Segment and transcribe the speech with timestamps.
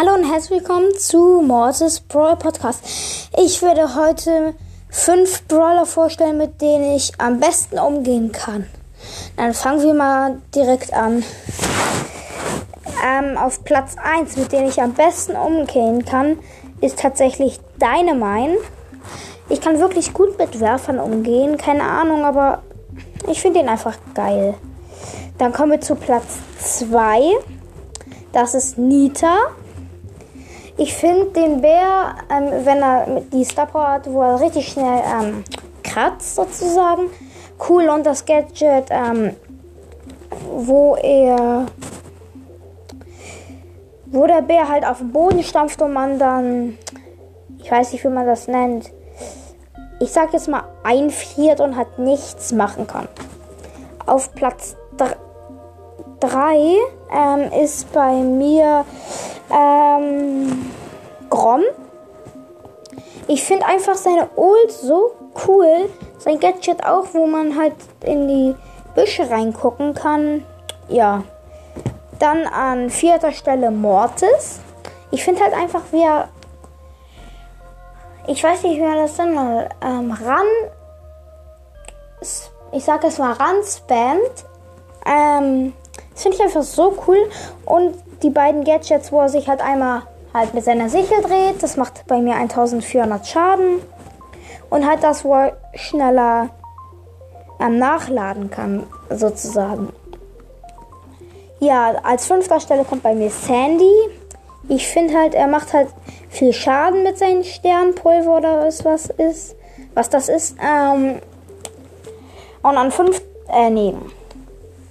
[0.00, 2.82] Hallo und herzlich willkommen zu Mortis Brawl Podcast.
[3.36, 4.54] Ich werde heute
[4.88, 8.64] fünf Brawler vorstellen, mit denen ich am besten umgehen kann.
[9.36, 11.22] Dann fangen wir mal direkt an.
[13.04, 16.38] Ähm, auf Platz 1, mit dem ich am besten umgehen kann,
[16.80, 18.56] ist tatsächlich Dynamine.
[19.50, 22.62] Ich kann wirklich gut mit Werfern umgehen, keine Ahnung, aber
[23.30, 24.54] ich finde ihn einfach geil.
[25.36, 27.20] Dann kommen wir zu Platz 2.
[28.32, 29.36] Das ist Nita.
[30.82, 35.02] Ich finde den Bär, ähm, wenn er die Star Power hat, wo er richtig schnell
[35.04, 35.44] ähm,
[35.82, 37.10] kratzt sozusagen,
[37.68, 37.90] cool.
[37.90, 39.36] Und das Gadget, ähm,
[40.50, 41.66] wo er,
[44.06, 46.78] wo der Bär halt auf den Boden stampft und man dann,
[47.62, 48.90] ich weiß nicht, wie man das nennt,
[50.00, 53.06] ich sag jetzt mal einfriert und halt nichts machen kann.
[54.06, 54.76] Auf Platz
[56.20, 56.56] 3
[57.12, 58.86] ähm, ist bei mir
[59.52, 60.70] ähm,
[61.28, 61.62] Grom.
[63.28, 65.12] Ich finde einfach seine Ult so
[65.46, 65.88] cool.
[66.18, 68.56] Sein Gadget auch, wo man halt in die
[68.94, 70.44] Büsche reingucken kann.
[70.88, 71.22] Ja.
[72.18, 74.60] Dann an vierter Stelle Mortis.
[75.10, 76.28] Ich finde halt einfach, wie er.
[78.26, 80.46] Ich weiß nicht, wie er das dann mal ähm, ran.
[82.72, 84.44] Ich sage es mal ran spammt.
[85.06, 85.72] Ähm,
[86.12, 87.18] das finde ich einfach so cool.
[87.64, 90.02] Und die beiden Gadgets, wo er sich halt einmal
[90.32, 91.62] halt mit seiner Sichel dreht.
[91.62, 93.80] Das macht bei mir 1400 Schaden.
[94.68, 96.50] Und halt das, wo er schneller
[97.60, 99.92] ähm, nachladen kann, sozusagen.
[101.58, 103.92] Ja, als fünfter Stelle kommt bei mir Sandy.
[104.68, 105.88] Ich finde halt, er macht halt
[106.28, 109.56] viel Schaden mit seinem Sternpulver oder was, was ist.
[109.94, 110.56] Was das ist.
[110.62, 111.20] Ähm,
[112.62, 113.20] und an fünf.
[113.48, 113.94] Äh, nee.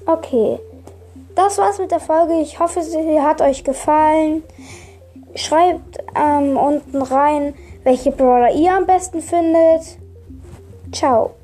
[0.05, 0.59] Okay.
[1.35, 2.39] Das war's mit der Folge.
[2.41, 4.43] Ich hoffe, sie hat euch gefallen.
[5.35, 9.97] Schreibt ähm, unten rein, welche Brawler ihr am besten findet.
[10.91, 11.35] Ciao.